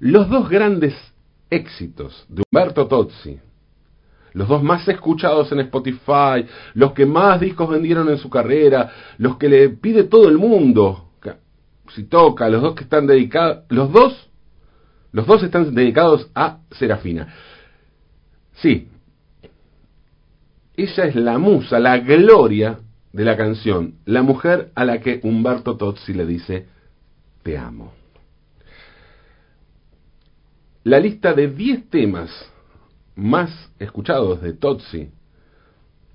Los 0.00 0.28
dos 0.28 0.48
grandes 0.48 0.94
éxitos 1.48 2.26
de 2.28 2.42
Humberto 2.50 2.86
Tozzi, 2.86 3.38
los 4.32 4.48
dos 4.48 4.62
más 4.62 4.86
escuchados 4.88 5.50
en 5.52 5.60
Spotify, 5.60 6.44
los 6.74 6.92
que 6.92 7.06
más 7.06 7.40
discos 7.40 7.70
vendieron 7.70 8.08
en 8.08 8.18
su 8.18 8.28
carrera, 8.28 8.90
los 9.18 9.36
que 9.36 9.48
le 9.48 9.68
pide 9.70 10.04
todo 10.04 10.28
el 10.28 10.36
mundo, 10.36 11.12
si 11.94 12.04
toca, 12.04 12.48
los 12.48 12.62
dos 12.62 12.74
que 12.74 12.84
están 12.84 13.06
dedicados, 13.06 13.64
los 13.68 13.92
dos, 13.92 14.30
los 15.14 15.28
dos 15.28 15.44
están 15.44 15.72
dedicados 15.72 16.28
a 16.34 16.58
Serafina. 16.72 17.32
Sí, 18.54 18.88
ella 20.76 21.04
es 21.04 21.14
la 21.14 21.38
musa, 21.38 21.78
la 21.78 21.98
gloria 21.98 22.80
de 23.12 23.24
la 23.24 23.36
canción, 23.36 23.94
la 24.06 24.22
mujer 24.22 24.72
a 24.74 24.84
la 24.84 24.98
que 24.98 25.20
Humberto 25.22 25.76
Tozzi 25.76 26.14
le 26.14 26.26
dice, 26.26 26.66
te 27.44 27.56
amo. 27.56 27.92
La 30.82 30.98
lista 30.98 31.32
de 31.32 31.46
10 31.46 31.90
temas 31.90 32.30
más 33.14 33.70
escuchados 33.78 34.42
de 34.42 34.54
Tozzi 34.54 35.10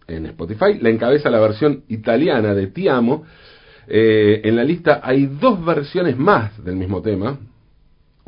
en 0.08 0.26
Spotify 0.26 0.78
la 0.82 0.90
encabeza 0.90 1.30
la 1.30 1.40
versión 1.40 1.86
italiana 1.88 2.54
de 2.54 2.68
Ti 2.68 2.90
Amo. 2.90 3.24
Eh, 3.88 4.42
en 4.44 4.58
la 4.58 4.66
lista 4.66 5.00
hay 5.02 5.26
dos 5.26 5.64
versiones 5.64 6.18
más 6.18 6.62
del 6.66 6.76
mismo 6.76 7.02
tema, 7.02 7.40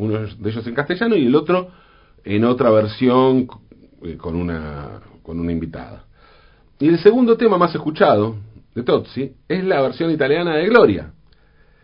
uno 0.02 0.20
de 0.20 0.50
ellos 0.50 0.66
en 0.66 0.74
castellano 0.74 1.16
y 1.16 1.28
el 1.28 1.36
otro 1.36 1.70
en 2.24 2.44
otra 2.44 2.72
versión 2.72 3.48
eh, 4.04 4.18
con 4.18 4.36
una, 4.36 5.00
con 5.22 5.40
una 5.40 5.52
invitada. 5.52 6.06
Y 6.80 6.88
el 6.88 7.00
segundo 7.00 7.38
tema 7.38 7.58
más 7.58 7.74
escuchado 7.76 8.36
de 8.74 8.82
Tozzi 8.82 9.34
es 9.48 9.64
la 9.64 9.82
versión 9.82 10.10
italiana 10.10 10.56
de 10.56 10.68
Gloria, 10.68 11.14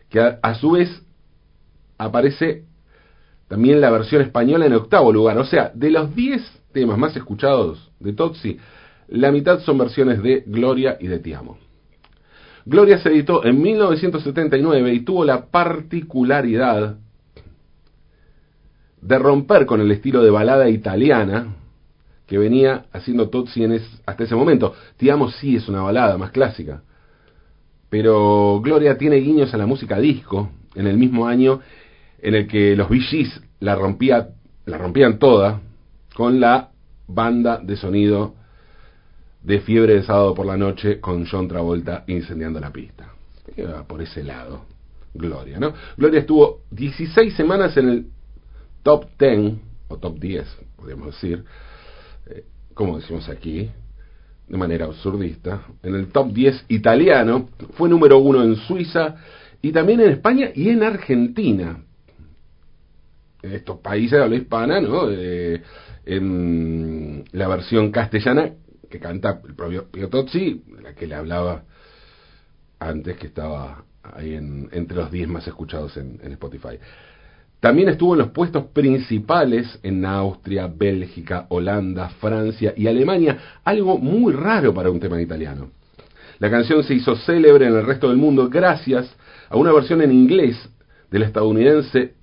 que 0.09 0.19
a 0.19 0.55
su 0.55 0.71
vez 0.71 0.89
aparece 1.99 2.63
también 3.47 3.81
la 3.81 3.91
versión 3.91 4.23
española 4.23 4.65
en 4.65 4.73
octavo 4.73 5.13
lugar. 5.13 5.37
O 5.37 5.45
sea, 5.45 5.71
de 5.75 5.91
los 5.91 6.15
10 6.15 6.41
temas 6.73 6.97
más 6.97 7.15
escuchados 7.15 7.91
de 7.99 8.13
Tozzi, 8.13 8.57
la 9.09 9.31
mitad 9.31 9.59
son 9.59 9.77
versiones 9.77 10.23
de 10.23 10.43
Gloria 10.47 10.97
y 10.99 11.07
de 11.07 11.19
Tiamo. 11.19 11.59
Gloria 12.65 12.97
se 12.97 13.09
editó 13.09 13.45
en 13.45 13.61
1979 13.61 14.93
y 14.93 14.99
tuvo 15.01 15.23
la 15.23 15.45
particularidad 15.45 16.97
de 19.01 19.19
romper 19.19 19.65
con 19.65 19.81
el 19.81 19.91
estilo 19.91 20.23
de 20.23 20.29
balada 20.29 20.69
italiana 20.69 21.55
que 22.25 22.37
venía 22.37 22.85
haciendo 22.91 23.29
Tozzi 23.29 23.63
en 23.63 23.81
hasta 24.05 24.23
ese 24.23 24.35
momento. 24.35 24.73
Tiamo 24.97 25.29
sí 25.31 25.55
es 25.55 25.67
una 25.69 25.81
balada 25.81 26.17
más 26.17 26.31
clásica, 26.31 26.81
pero 27.89 28.59
Gloria 28.61 28.97
tiene 28.97 29.17
guiños 29.17 29.53
a 29.53 29.57
la 29.57 29.65
música 29.65 29.97
disco 29.97 30.49
en 30.75 30.87
el 30.87 30.97
mismo 30.97 31.27
año 31.27 31.61
en 32.19 32.35
el 32.35 32.47
que 32.47 32.75
los 32.75 32.89
VGs 32.89 33.41
la, 33.61 33.75
rompía, 33.75 34.29
la 34.65 34.77
rompían 34.77 35.19
toda 35.19 35.61
con 36.13 36.39
la 36.39 36.71
banda 37.07 37.59
de 37.59 37.77
sonido 37.77 38.35
de 39.41 39.61
Fiebre 39.61 39.93
de 39.93 40.03
Sábado 40.03 40.33
por 40.33 40.45
la 40.45 40.57
Noche 40.57 40.99
con 40.99 41.25
John 41.25 41.47
Travolta 41.47 42.03
incendiando 42.07 42.59
la 42.59 42.71
pista. 42.71 43.13
por 43.87 44.01
ese 44.01 44.23
lado. 44.23 44.65
Gloria, 45.13 45.59
¿no? 45.59 45.73
Gloria 45.95 46.19
estuvo 46.19 46.59
16 46.71 47.33
semanas 47.33 47.75
en 47.77 47.89
el 47.89 48.05
top 48.87 49.05
10, 49.19 49.55
o 49.89 49.97
top 49.97 50.17
10, 50.17 50.47
podríamos 50.77 51.07
decir, 51.07 51.43
eh, 52.27 52.45
como 52.73 52.97
decimos 52.97 53.27
aquí, 53.27 53.69
de 54.47 54.57
manera 54.57 54.85
absurdista, 54.85 55.63
en 55.83 55.93
el 55.93 56.07
top 56.07 56.31
10 56.31 56.67
italiano, 56.69 57.49
fue 57.73 57.89
número 57.89 58.17
uno 58.17 58.41
en 58.41 58.55
Suiza 58.55 59.17
y 59.61 59.73
también 59.73 59.99
en 59.99 60.11
España 60.11 60.51
y 60.55 60.69
en 60.69 60.83
Argentina 60.83 61.83
en 63.43 63.51
estos 63.51 63.79
países 63.79 64.11
de 64.11 64.23
habla 64.23 64.37
hispana, 64.37 64.79
¿no? 64.79 65.11
en 65.11 67.25
la 67.33 67.47
versión 67.49 67.91
castellana 67.91 68.53
que 68.89 69.01
canta 69.01 69.41
el 69.45 69.53
propio 69.53 69.91
Pio 69.91 70.07
Tozzi, 70.07 70.63
la 70.81 70.93
que 70.93 71.07
le 71.07 71.15
hablaba 71.15 71.65
antes, 72.79 73.17
que 73.17 73.27
estaba 73.27 73.83
ahí 74.01 74.33
en, 74.33 74.69
entre 74.71 74.95
los 74.95 75.11
10 75.11 75.27
más 75.27 75.45
escuchados 75.45 75.97
en 75.97 76.21
Spotify. 76.31 76.79
También 77.59 77.89
estuvo 77.89 78.13
en 78.13 78.19
los 78.19 78.29
puestos 78.29 78.65
principales 78.65 79.79
en 79.81 80.05
Austria, 80.05 80.67
Bélgica, 80.67 81.47
Holanda, 81.49 82.09
Francia 82.21 82.73
y 82.77 82.87
Alemania, 82.87 83.37
algo 83.63 83.97
muy 83.97 84.33
raro 84.33 84.73
para 84.73 84.91
un 84.91 84.99
tema 84.99 85.19
italiano. 85.21 85.71
La 86.39 86.51
canción 86.51 86.83
se 86.83 86.93
hizo 86.93 87.15
célebre 87.15 87.65
en 87.65 87.75
el 87.75 87.85
resto 87.85 88.09
del 88.09 88.17
mundo 88.17 88.47
gracias 88.47 89.11
a 89.49 89.57
una 89.57 89.73
versión 89.73 90.01
en 90.01 90.11
inglés 90.11 90.69
del 91.09 91.23
estadounidense 91.23 92.13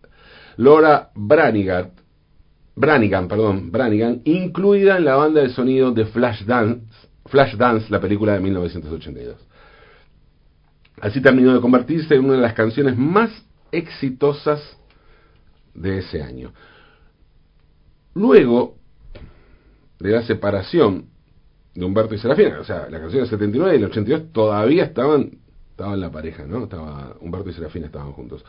Laura 0.56 1.10
Branigan, 1.16 1.90
incluida 4.24 4.96
en 4.96 5.04
la 5.04 5.16
banda 5.16 5.40
de 5.40 5.48
sonido 5.48 5.90
de 5.90 6.04
Flashdance, 6.06 6.86
Flashdance, 7.26 7.90
la 7.90 8.00
película 8.00 8.34
de 8.34 8.40
1982. 8.40 9.36
Así 11.00 11.20
terminó 11.20 11.52
de 11.54 11.60
convertirse 11.60 12.14
en 12.14 12.24
una 12.24 12.34
de 12.34 12.40
las 12.40 12.54
canciones 12.54 12.96
más 12.96 13.30
exitosas 13.72 14.60
de 15.74 15.98
ese 15.98 16.22
año. 16.22 16.52
Luego 18.14 18.76
de 19.98 20.10
la 20.10 20.22
separación 20.22 21.06
de 21.74 21.84
Humberto 21.84 22.14
y 22.14 22.18
Serafina, 22.18 22.60
o 22.60 22.64
sea, 22.64 22.88
la 22.88 23.00
canción 23.00 23.22
del 23.22 23.30
79 23.30 23.74
y 23.74 23.78
el 23.78 23.84
82 23.84 24.32
todavía 24.32 24.84
estaban, 24.84 25.38
estaban 25.70 26.00
la 26.00 26.10
pareja, 26.10 26.44
¿no? 26.46 26.64
Estaba, 26.64 27.16
Humberto 27.20 27.50
y 27.50 27.52
Serafina 27.54 27.86
estaban 27.86 28.12
juntos. 28.12 28.44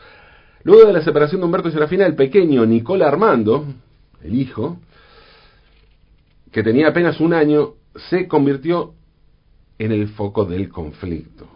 Luego 0.62 0.86
de 0.86 0.92
la 0.92 1.02
separación 1.02 1.40
de 1.40 1.46
Humberto 1.46 1.68
y 1.68 1.72
Serafina, 1.72 2.06
el 2.06 2.14
pequeño 2.14 2.64
Nicola 2.64 3.08
Armando, 3.08 3.66
el 4.22 4.34
hijo, 4.34 4.78
que 6.52 6.62
tenía 6.62 6.88
apenas 6.88 7.20
un 7.20 7.34
año, 7.34 7.74
se 8.08 8.28
convirtió 8.28 8.94
en 9.78 9.92
el 9.92 10.08
foco 10.08 10.44
del 10.44 10.68
conflicto, 10.68 11.46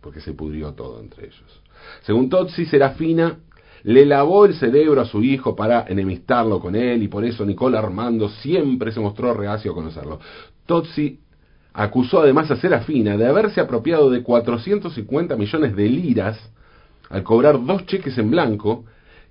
porque 0.00 0.20
se 0.20 0.32
pudrió 0.32 0.72
todo 0.72 1.00
entre 1.00 1.26
ellos. 1.26 1.62
Según 2.02 2.28
Tozzi, 2.28 2.66
Serafina 2.66 3.38
le 3.82 4.06
lavó 4.06 4.44
el 4.44 4.54
cerebro 4.54 5.00
a 5.00 5.06
su 5.06 5.22
hijo 5.22 5.56
para 5.56 5.84
enemistarlo 5.88 6.60
con 6.60 6.74
él 6.74 7.02
y 7.02 7.08
por 7.08 7.24
eso 7.24 7.44
Nicola 7.44 7.78
Armando 7.78 8.28
siempre 8.28 8.92
se 8.92 9.00
mostró 9.00 9.34
reacio 9.34 9.72
a 9.72 9.74
conocerlo. 9.74 10.20
Tozzi 10.66 11.20
acusó 11.72 12.20
además 12.20 12.50
a 12.50 12.56
Serafina 12.56 13.16
de 13.16 13.26
haberse 13.26 13.60
apropiado 13.60 14.10
de 14.10 14.22
450 14.22 15.36
millones 15.36 15.76
de 15.76 15.88
liras 15.88 16.50
al 17.08 17.22
cobrar 17.22 17.64
dos 17.64 17.86
cheques 17.86 18.16
en 18.18 18.30
blanco 18.30 18.84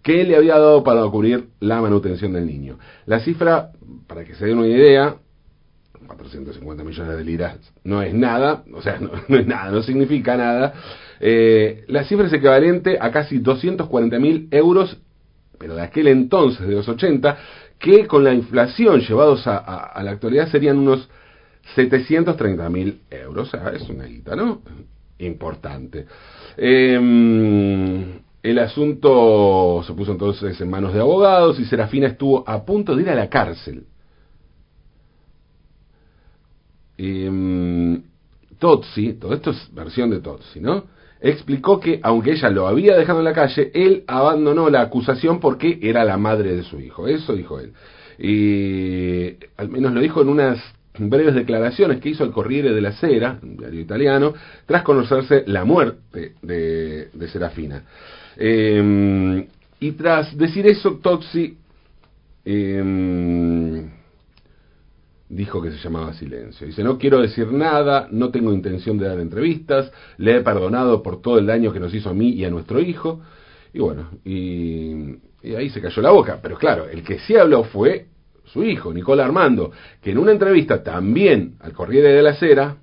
que 0.03 0.22
él 0.22 0.29
le 0.29 0.38
había 0.38 0.58
dado 0.58 0.84
para 0.84 1.06
cubrir 1.08 1.50
la 1.60 1.82
manutención 1.82 2.34
del 2.34 2.46
niño. 2.46 2.77
La 3.06 3.20
cifra, 3.20 3.72
para 4.08 4.24
que 4.24 4.36
se 4.36 4.46
den 4.46 4.58
una 4.58 4.68
idea, 4.68 5.15
450 6.10 6.84
millones 6.84 7.18
de 7.18 7.24
liras 7.24 7.58
no 7.84 8.01
es 8.01 8.13
nada, 8.13 8.63
o 8.74 8.82
sea, 8.82 9.00
no, 9.28 9.38
es 9.38 9.48
nada, 9.48 9.72
no 9.72 9.82
significa 9.84 10.36
nada. 10.36 10.74
Eh, 11.20 11.86
la 11.88 12.04
cifra 12.06 12.28
es 12.28 12.34
equivalente 12.34 12.98
a 13.00 13.12
casi 13.12 13.39
240 13.39 14.20
mil 14.20 14.48
euros, 14.51 14.98
pero 15.58 15.75
de 15.75 15.82
aquel 15.82 16.08
entonces, 16.08 16.68
de 16.68 16.74
los 16.74 16.88
80, 16.88 17.38
que 17.78 18.08
con 18.08 18.24
la 18.24 18.34
inflación 18.34 19.01
llevados 19.01 19.46
a, 19.46 20.01
la 20.04 20.12
actualidad 20.12 20.50
serían 20.50 20.78
unos 20.78 21.10
730 21.75 22.70
mil 22.70 23.01
euros. 23.10 23.48
O 23.48 23.51
sea, 23.51 23.70
es 23.70 23.88
una 23.89 24.06
guita, 24.06 24.36
¿no? 24.36 24.62
Importante. 25.20 26.06
Eh, 26.58 28.22
el 28.42 28.60
asunto 28.60 29.84
se 29.86 29.94
puso 29.94 30.13
entonces 30.13 30.60
en 30.60 30.70
manos 30.70 30.94
de 30.94 31.01
abogados 31.01 31.60
y 31.60 31.66
Serafina 31.66 32.08
estuvo 32.08 32.44
a 32.48 32.63
punto 32.66 32.96
de 32.96 33.04
ir 33.04 33.10
a 33.10 33.16
la 33.16 33.30
cárcel. 33.30 33.84
Eh, 37.00 38.01
Totsi, 38.60 39.13
todo 39.13 39.34
esto 39.34 39.51
es 39.51 39.74
versión 39.74 40.10
de 40.10 40.20
Totsi, 40.20 40.60
¿no? 40.60 40.84
explicó 41.22 41.79
que, 41.79 42.00
aunque 42.03 42.32
ella 42.32 42.50
lo 42.50 42.68
había 42.68 42.96
dejado 42.98 43.20
en 43.20 43.25
la 43.25 43.34
calle, 43.34 43.72
él 43.74 44.03
abandonó 44.08 44.70
la 44.70 44.82
acusación 44.82 45.39
porque 45.39 45.79
era 45.82 46.03
la 46.06 46.18
madre 46.18 46.56
de 46.56 46.63
su 46.63 46.79
hijo. 46.79 47.08
Eso 47.08 47.36
dijo 47.36 47.60
él. 47.60 47.74
Y 48.18 49.36
al 49.58 49.70
menos 49.70 49.94
lo 49.94 50.01
dijo 50.01 50.22
en 50.22 50.29
unas 50.29 50.60
breves 50.98 51.36
declaraciones 51.36 52.00
que 52.00 52.10
hizo 52.10 52.24
el 52.24 52.32
Corriere 52.32 52.74
de 52.74 52.82
la 52.82 52.91
Sera, 52.94 53.39
un 53.41 53.58
diario 53.58 53.79
italiano, 53.82 54.34
tras 54.65 54.84
conocerse 54.84 55.44
la 55.48 55.63
muerte 55.65 56.34
de, 56.41 57.27
Serafina. 57.32 57.84
Em, 58.38 59.46
y 59.79 59.91
tras 59.94 60.38
decir 60.38 60.68
eso, 60.68 61.00
Tozzi 61.01 61.58
em, 62.46 63.89
dijo 65.30 65.62
que 65.62 65.72
se 65.72 65.78
llamaba 65.78 66.14
silencio. 66.14 66.66
Dice, 66.66 66.84
no 66.84 66.98
quiero 66.98 67.22
decir 67.22 67.52
nada, 67.52 68.08
no 68.12 68.32
tengo 68.32 68.52
intención 68.52 68.98
de 68.98 69.08
dar 69.08 69.20
entrevistas, 69.20 69.92
le 70.18 70.38
he 70.38 70.42
perdonado 70.42 71.04
por 71.04 71.22
todo 71.22 71.38
el 71.38 71.46
daño 71.46 71.72
que 71.72 71.80
nos 71.80 71.94
hizo 71.94 72.10
a 72.10 72.14
mí 72.14 72.32
y 72.32 72.44
a 72.44 72.50
nuestro 72.50 72.80
hijo. 72.80 73.22
Y 73.72 73.80
bueno, 73.80 74.10
y, 74.26 75.20
ahí 75.56 75.70
se 75.70 75.82
cayó 75.82 76.02
la 76.02 76.10
boca. 76.10 76.40
Pero 76.42 76.58
claro, 76.58 76.90
el 76.90 77.04
que 77.04 77.20
sí 77.20 77.36
habló 77.38 77.64
fue 77.64 78.08
su 78.46 78.64
hijo, 78.64 78.92
Nicola 78.92 79.24
Armando, 79.24 79.72
que 80.02 80.10
en 80.12 80.18
una 80.18 80.32
entrevista 80.32 80.82
también 80.82 81.56
al 81.60 81.74
Corriere 81.74 82.12
de 82.12 82.24
la 82.24 82.34
Sera, 82.34 82.78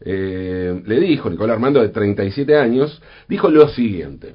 eh, 0.00 0.82
le 0.86 1.00
dijo, 1.00 1.28
Nicola 1.28 1.52
Armando 1.52 1.82
de 1.82 1.90
37 1.90 2.56
años, 2.56 3.02
dijo 3.28 3.50
lo 3.50 3.68
siguiente. 3.68 4.34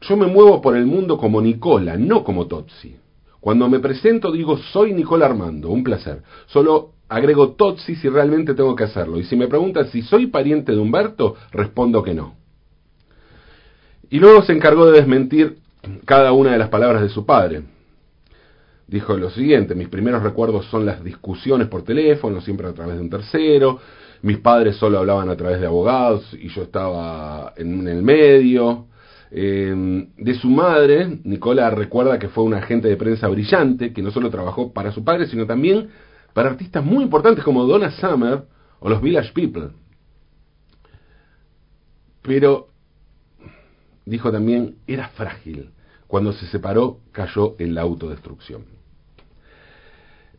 Yo 0.00 0.16
me 0.16 0.26
muevo 0.26 0.60
por 0.60 0.76
el 0.76 0.86
mundo 0.86 1.16
como 1.16 1.40
Nicola, 1.40 1.96
no 1.96 2.24
como 2.24 2.48
Tozzi. 2.48 2.96
Cuando 3.46 3.68
me 3.68 3.78
presento 3.78 4.32
digo 4.32 4.58
soy 4.58 4.92
Nicola 4.92 5.26
Armando, 5.26 5.70
un 5.70 5.84
placer. 5.84 6.20
Solo 6.46 6.94
agrego 7.08 7.50
Tozzi 7.50 7.94
si 7.94 8.08
realmente 8.08 8.54
tengo 8.54 8.74
que 8.74 8.82
hacerlo. 8.82 9.20
Y 9.20 9.22
si 9.22 9.36
me 9.36 9.46
preguntan 9.46 9.86
si 9.86 10.02
soy 10.02 10.26
pariente 10.26 10.72
de 10.72 10.78
Humberto, 10.78 11.36
respondo 11.52 12.02
que 12.02 12.12
no. 12.12 12.34
Y 14.10 14.18
luego 14.18 14.42
se 14.42 14.52
encargó 14.52 14.86
de 14.86 14.98
desmentir 14.98 15.58
cada 16.04 16.32
una 16.32 16.50
de 16.50 16.58
las 16.58 16.70
palabras 16.70 17.02
de 17.02 17.08
su 17.08 17.24
padre. 17.24 17.62
Dijo 18.88 19.16
lo 19.16 19.30
siguiente, 19.30 19.76
mis 19.76 19.90
primeros 19.90 20.24
recuerdos 20.24 20.66
son 20.66 20.84
las 20.84 21.04
discusiones 21.04 21.68
por 21.68 21.82
teléfono, 21.82 22.40
siempre 22.40 22.66
a 22.66 22.72
través 22.72 22.96
de 22.96 23.02
un 23.02 23.10
tercero, 23.10 23.78
mis 24.22 24.38
padres 24.38 24.74
solo 24.74 24.98
hablaban 24.98 25.28
a 25.30 25.36
través 25.36 25.60
de 25.60 25.68
abogados 25.68 26.34
y 26.34 26.48
yo 26.48 26.62
estaba 26.62 27.52
en 27.56 27.86
el 27.86 28.02
medio, 28.02 28.86
eh, 29.30 30.06
de 30.16 30.34
su 30.34 30.48
madre, 30.48 31.20
Nicola 31.24 31.70
recuerda 31.70 32.18
que 32.18 32.28
fue 32.28 32.44
un 32.44 32.54
agente 32.54 32.88
de 32.88 32.96
prensa 32.96 33.28
brillante, 33.28 33.92
que 33.92 34.02
no 34.02 34.10
solo 34.10 34.30
trabajó 34.30 34.72
para 34.72 34.92
su 34.92 35.04
padre, 35.04 35.26
sino 35.26 35.46
también 35.46 35.88
para 36.32 36.50
artistas 36.50 36.84
muy 36.84 37.04
importantes 37.04 37.42
como 37.44 37.64
Donna 37.64 37.90
Summer 37.92 38.44
o 38.78 38.88
los 38.88 39.00
Village 39.00 39.32
People. 39.32 39.70
Pero, 42.22 42.68
dijo 44.04 44.30
también, 44.30 44.76
era 44.86 45.08
frágil. 45.08 45.70
Cuando 46.06 46.32
se 46.32 46.46
separó, 46.46 47.00
cayó 47.12 47.54
en 47.58 47.74
la 47.74 47.82
autodestrucción. 47.82 48.64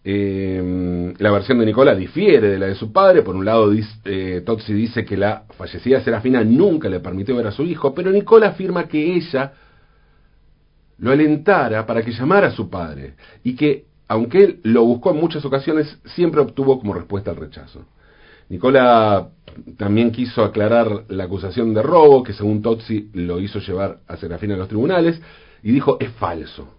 Eh, 0.10 1.14
la 1.18 1.32
versión 1.32 1.60
de 1.60 1.66
Nicola 1.66 1.94
difiere 1.94 2.48
de 2.48 2.58
la 2.58 2.68
de 2.68 2.76
su 2.76 2.94
padre. 2.94 3.24
Por 3.24 3.36
un 3.36 3.44
lado, 3.44 3.74
eh, 4.06 4.42
Tozzi 4.46 4.72
dice 4.72 5.04
que 5.04 5.18
la 5.18 5.44
fallecida 5.58 6.00
Serafina 6.00 6.46
nunca 6.46 6.88
le 6.88 7.02
permitió 7.02 7.36
ver 7.36 7.48
a 7.48 7.52
su 7.52 7.64
hijo, 7.64 7.94
pero 7.94 8.10
Nicola 8.10 8.48
afirma 8.48 8.88
que 8.88 9.16
ella 9.16 9.52
lo 11.00 11.12
alentara 11.12 11.86
para 11.86 12.04
que 12.04 12.14
llamara 12.14 12.48
a 12.48 12.52
su 12.52 12.70
padre 12.70 13.16
y 13.44 13.58
que, 13.58 13.88
aunque 14.08 14.44
él 14.46 14.60
lo 14.64 14.86
buscó 14.86 15.12
en 15.12 15.18
muchas 15.18 15.44
ocasiones, 15.44 16.00
siempre 16.06 16.40
obtuvo 16.40 16.80
como 16.80 16.94
respuesta 16.94 17.32
el 17.32 17.38
rechazo. 17.38 17.84
Nicola 18.48 19.28
también 19.76 20.12
quiso 20.12 20.42
aclarar 20.42 21.04
la 21.10 21.26
acusación 21.26 21.74
de 21.74 21.82
robo, 21.84 22.24
que 22.24 22.32
según 22.32 22.62
Tozzi 22.62 23.10
lo 23.12 23.42
hizo 23.42 23.60
llevar 23.60 24.00
a 24.08 24.16
Serafina 24.16 24.54
a 24.54 24.58
los 24.58 24.70
tribunales, 24.70 25.22
y 25.64 25.74
dijo, 25.74 25.98
es 26.00 26.12
falso. 26.12 26.77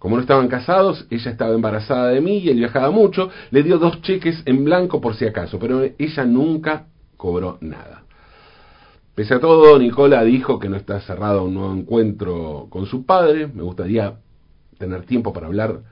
Como 0.00 0.16
no 0.16 0.22
estaban 0.22 0.48
casados, 0.48 1.06
ella 1.10 1.30
estaba 1.30 1.54
embarazada 1.54 2.08
de 2.08 2.22
mí 2.22 2.38
y 2.38 2.48
él 2.48 2.56
viajaba 2.56 2.90
mucho, 2.90 3.28
le 3.50 3.62
dio 3.62 3.78
dos 3.78 4.00
cheques 4.00 4.42
en 4.46 4.64
blanco 4.64 4.98
por 4.98 5.14
si 5.14 5.26
acaso, 5.26 5.58
pero 5.58 5.82
ella 5.98 6.24
nunca 6.24 6.86
cobró 7.18 7.58
nada. 7.60 8.04
Pese 9.14 9.34
a 9.34 9.40
todo, 9.40 9.78
Nicola 9.78 10.24
dijo 10.24 10.58
que 10.58 10.70
no 10.70 10.76
está 10.76 11.00
cerrado 11.02 11.44
un 11.44 11.52
nuevo 11.52 11.74
encuentro 11.74 12.66
con 12.70 12.86
su 12.86 13.04
padre, 13.04 13.46
me 13.48 13.62
gustaría 13.62 14.14
tener 14.78 15.04
tiempo 15.04 15.34
para 15.34 15.48
hablar 15.48 15.82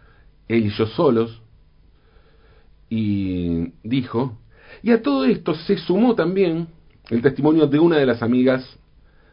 él 0.48 0.64
y 0.64 0.70
yo 0.70 0.86
solos, 0.86 1.42
y 2.88 3.74
dijo, 3.82 4.38
y 4.82 4.92
a 4.92 5.02
todo 5.02 5.26
esto 5.26 5.54
se 5.54 5.76
sumó 5.76 6.14
también 6.14 6.68
el 7.10 7.20
testimonio 7.20 7.66
de 7.66 7.78
una 7.78 7.98
de 7.98 8.06
las 8.06 8.22
amigas 8.22 8.64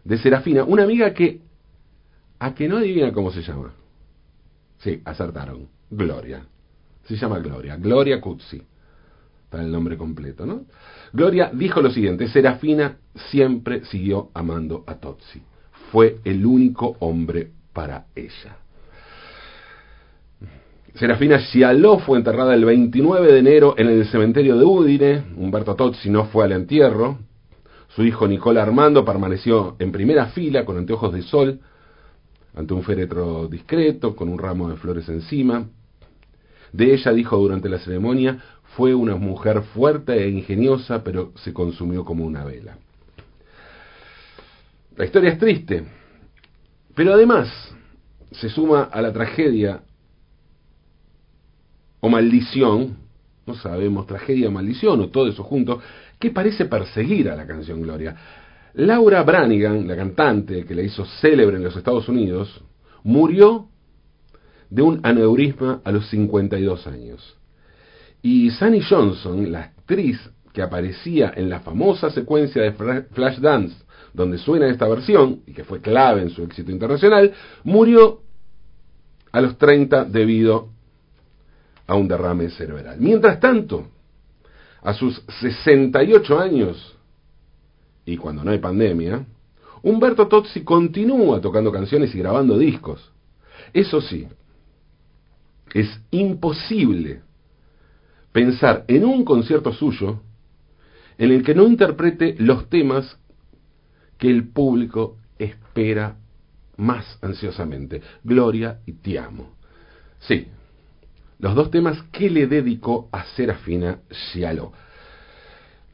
de 0.03 0.17
Serafina, 0.17 0.65
una 0.65 0.83
amiga 0.83 1.13
que, 1.13 1.39
a 2.39 2.53
que 2.53 2.67
no 2.67 2.79
adivina 2.79 3.13
cómo 3.13 3.31
se 3.31 3.41
llama. 3.41 3.71
Sí, 4.79 5.01
acertaron. 5.05 5.67
Gloria. 5.89 6.45
Se 7.05 7.15
llama 7.15 7.39
Gloria. 7.39 7.77
Gloria 7.77 8.19
Cuzzi. 8.19 8.61
Para 9.49 9.63
el 9.63 9.71
nombre 9.71 9.97
completo, 9.97 10.45
¿no? 10.45 10.65
Gloria 11.13 11.49
dijo 11.53 11.81
lo 11.81 11.89
siguiente, 11.91 12.27
Serafina 12.27 12.97
siempre 13.31 13.85
siguió 13.85 14.29
amando 14.33 14.83
a 14.87 14.95
Tozzi. 14.95 15.41
Fue 15.91 16.17
el 16.25 16.45
único 16.45 16.97
hombre 16.99 17.51
para 17.71 18.07
ella. 18.15 18.57
Serafina 20.95 21.39
Cialó 21.39 21.99
fue 21.99 22.17
enterrada 22.17 22.53
el 22.53 22.65
29 22.65 23.31
de 23.31 23.39
enero 23.39 23.75
en 23.77 23.87
el 23.87 24.05
cementerio 24.07 24.57
de 24.57 24.65
Udine. 24.65 25.23
Humberto 25.37 25.75
Tozzi 25.75 26.09
no 26.09 26.25
fue 26.25 26.45
al 26.45 26.53
entierro. 26.53 27.19
Su 27.89 28.03
hijo 28.03 28.27
Nicola 28.27 28.61
Armando 28.61 29.05
permaneció 29.05 29.75
en 29.79 29.91
primera 29.91 30.27
fila 30.27 30.65
con 30.65 30.77
anteojos 30.77 31.13
de 31.13 31.21
sol 31.21 31.59
ante 32.55 32.73
un 32.73 32.83
féretro 32.83 33.47
discreto, 33.47 34.15
con 34.15 34.29
un 34.29 34.39
ramo 34.39 34.69
de 34.69 34.77
flores 34.77 35.07
encima. 35.09 35.67
De 36.71 36.93
ella 36.93 37.11
dijo 37.11 37.37
durante 37.37 37.69
la 37.69 37.79
ceremonia, 37.79 38.39
fue 38.75 38.93
una 38.93 39.15
mujer 39.15 39.61
fuerte 39.73 40.23
e 40.23 40.29
ingeniosa, 40.29 41.03
pero 41.03 41.31
se 41.35 41.53
consumió 41.53 42.03
como 42.03 42.25
una 42.25 42.43
vela. 42.43 42.77
La 44.97 45.05
historia 45.05 45.31
es 45.31 45.39
triste, 45.39 45.83
pero 46.93 47.13
además 47.13 47.49
se 48.31 48.49
suma 48.49 48.83
a 48.83 49.01
la 49.01 49.11
tragedia 49.11 49.81
o 51.99 52.09
maldición, 52.09 52.97
no 53.45 53.55
sabemos, 53.55 54.07
tragedia 54.07 54.47
o 54.47 54.51
maldición 54.51 55.01
o 55.01 55.09
todo 55.09 55.27
eso 55.27 55.43
junto, 55.43 55.81
que 56.19 56.31
parece 56.31 56.65
perseguir 56.65 57.29
a 57.29 57.35
la 57.35 57.45
canción 57.45 57.81
Gloria. 57.81 58.15
Laura 58.75 59.23
Branigan, 59.23 59.87
la 59.87 59.95
cantante 59.95 60.65
que 60.65 60.75
la 60.75 60.81
hizo 60.81 61.05
célebre 61.05 61.55
en 61.57 61.63
los 61.63 61.75
Estados 61.75 62.09
Unidos, 62.09 62.61
murió 63.03 63.69
de 64.69 64.81
un 64.81 64.99
aneurisma 65.03 65.81
a 65.83 65.91
los 65.91 66.09
52 66.09 66.85
años. 66.87 67.37
Y 68.21 68.49
Sunny 68.51 68.81
Johnson, 68.81 69.51
la 69.51 69.61
actriz 69.61 70.19
que 70.51 70.61
aparecía 70.61 71.33
en 71.35 71.49
la 71.49 71.61
famosa 71.61 72.09
secuencia 72.09 72.61
de 72.61 72.73
Flashdance, 73.11 73.75
donde 74.13 74.37
suena 74.37 74.67
esta 74.67 74.87
versión, 74.87 75.41
y 75.45 75.53
que 75.53 75.63
fue 75.63 75.79
clave 75.79 76.21
en 76.21 76.29
su 76.29 76.43
éxito 76.43 76.71
internacional, 76.71 77.33
murió 77.63 78.21
a 79.31 79.41
los 79.41 79.57
30 79.57 80.05
debido 80.05 80.69
a 81.87 81.95
un 81.95 82.07
derrame 82.07 82.49
cerebral. 82.49 82.97
Mientras 82.99 83.39
tanto, 83.39 83.87
a 84.81 84.93
sus 84.93 85.21
68 85.39 86.39
años, 86.39 86.95
y 88.05 88.17
cuando 88.17 88.43
no 88.43 88.51
hay 88.51 88.59
pandemia, 88.59 89.25
Humberto 89.83 90.27
Tozzi 90.27 90.63
continúa 90.63 91.41
tocando 91.41 91.71
canciones 91.71 92.13
y 92.15 92.19
grabando 92.19 92.57
discos. 92.57 93.11
Eso 93.73 94.01
sí, 94.01 94.27
es 95.73 95.99
imposible 96.11 97.21
pensar 98.31 98.85
en 98.87 99.05
un 99.05 99.23
concierto 99.25 99.73
suyo 99.73 100.21
en 101.17 101.31
el 101.31 101.43
que 101.43 101.55
no 101.55 101.67
interprete 101.67 102.35
los 102.39 102.69
temas 102.69 103.17
que 104.17 104.29
el 104.29 104.47
público 104.49 105.17
espera 105.37 106.17
más 106.77 107.17
ansiosamente, 107.21 108.01
Gloria 108.23 108.79
y 108.85 108.93
Te 108.93 109.19
amo. 109.19 109.55
Sí, 110.19 110.47
los 111.39 111.55
dos 111.55 111.71
temas 111.71 112.01
que 112.11 112.29
le 112.29 112.47
dedicó 112.47 113.09
a 113.11 113.25
Serafina 113.35 113.99
Giallo. 114.09 114.71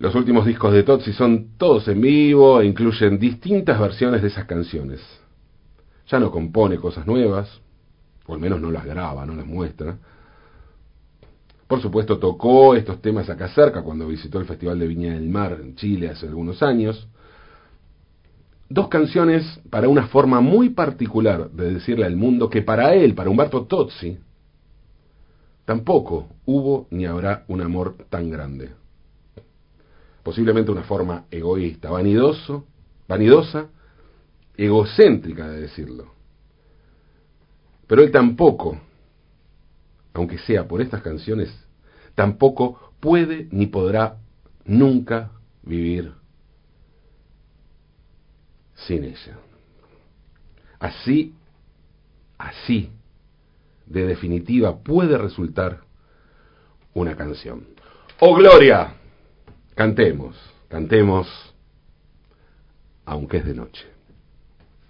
Los 0.02 0.16
últimos 0.16 0.48
discos 0.48 0.74
de 0.74 0.82
Tozzi 0.82 1.14
son 1.14 1.50
todos 1.60 1.88
en 1.88 2.02
vivo 2.02 2.60
e 2.60 2.66
incluyen 2.66 3.20
distintas 3.20 3.80
versiones 3.80 4.24
de 4.24 4.30
esas 4.30 4.46
canciones. 4.46 5.00
Ya 6.08 6.20
no 6.20 6.32
compone 6.32 6.78
cosas 6.78 7.06
nuevas, 7.06 7.62
o 8.26 8.34
al 8.34 8.40
menos 8.40 8.60
no 8.60 8.72
las 8.72 8.84
graba, 8.84 9.28
no 9.28 9.36
las 9.36 9.46
muestra. 9.46 10.00
Por 11.68 11.84
supuesto 11.84 12.18
tocó 12.18 12.74
estos 12.74 13.00
temas 13.00 13.30
acá 13.30 13.50
cerca 13.50 13.84
cuando 13.84 14.08
visitó 14.08 14.40
el 14.40 14.48
Festival 14.48 14.80
de 14.80 14.88
Viña 14.88 15.14
del 15.14 15.30
Mar 15.30 15.60
en 15.62 15.76
Chile 15.76 16.10
hace 16.10 16.26
algunos 16.26 16.64
años. 16.64 17.08
Dos 18.70 18.88
canciones 18.88 19.62
para 19.70 19.88
una 19.88 20.08
forma 20.08 20.42
muy 20.42 20.70
particular 20.70 21.52
de 21.52 21.76
decirle 21.76 22.08
al 22.08 22.16
mundo 22.16 22.50
que 22.50 22.64
para 22.64 22.96
él, 22.96 23.14
para 23.14 23.30
Humberto 23.30 23.68
Tozzi, 23.68 24.18
tampoco 25.64 26.28
hubo 26.48 26.88
ni 26.90 27.06
habrá 27.06 27.46
un 27.48 27.62
amor 27.62 27.98
tan 28.10 28.32
grande. 28.32 28.81
Posiblemente 30.24 30.72
una 30.72 30.84
forma 30.84 31.26
egoísta, 31.32 31.90
vanidoso, 31.90 32.66
vanidosa, 33.08 33.68
egocéntrica 34.56 35.50
de 35.50 35.62
decirlo. 35.62 36.14
Pero 37.88 38.04
él 38.04 38.12
tampoco, 38.12 38.78
aunque 40.14 40.38
sea 40.38 40.68
por 40.68 40.82
estas 40.82 41.02
canciones, 41.02 41.50
tampoco 42.16 42.94
puede 43.00 43.48
ni 43.52 43.68
podrá 43.68 44.18
nunca 44.66 45.32
vivir 45.64 46.14
sin 48.76 49.04
ella. 49.04 49.38
Así, 50.80 51.36
así, 52.38 52.92
de 53.86 54.06
definitiva 54.06 54.80
puede 54.80 55.18
resultar 55.18 55.82
una 56.94 57.16
canción. 57.16 57.68
¡Oh, 58.20 58.36
Gloria! 58.36 59.01
Cantemos, 59.82 60.36
cantemos, 60.70 61.28
aunque 63.04 63.38
es 63.38 63.46
de 63.46 63.56
noche. 63.56 63.91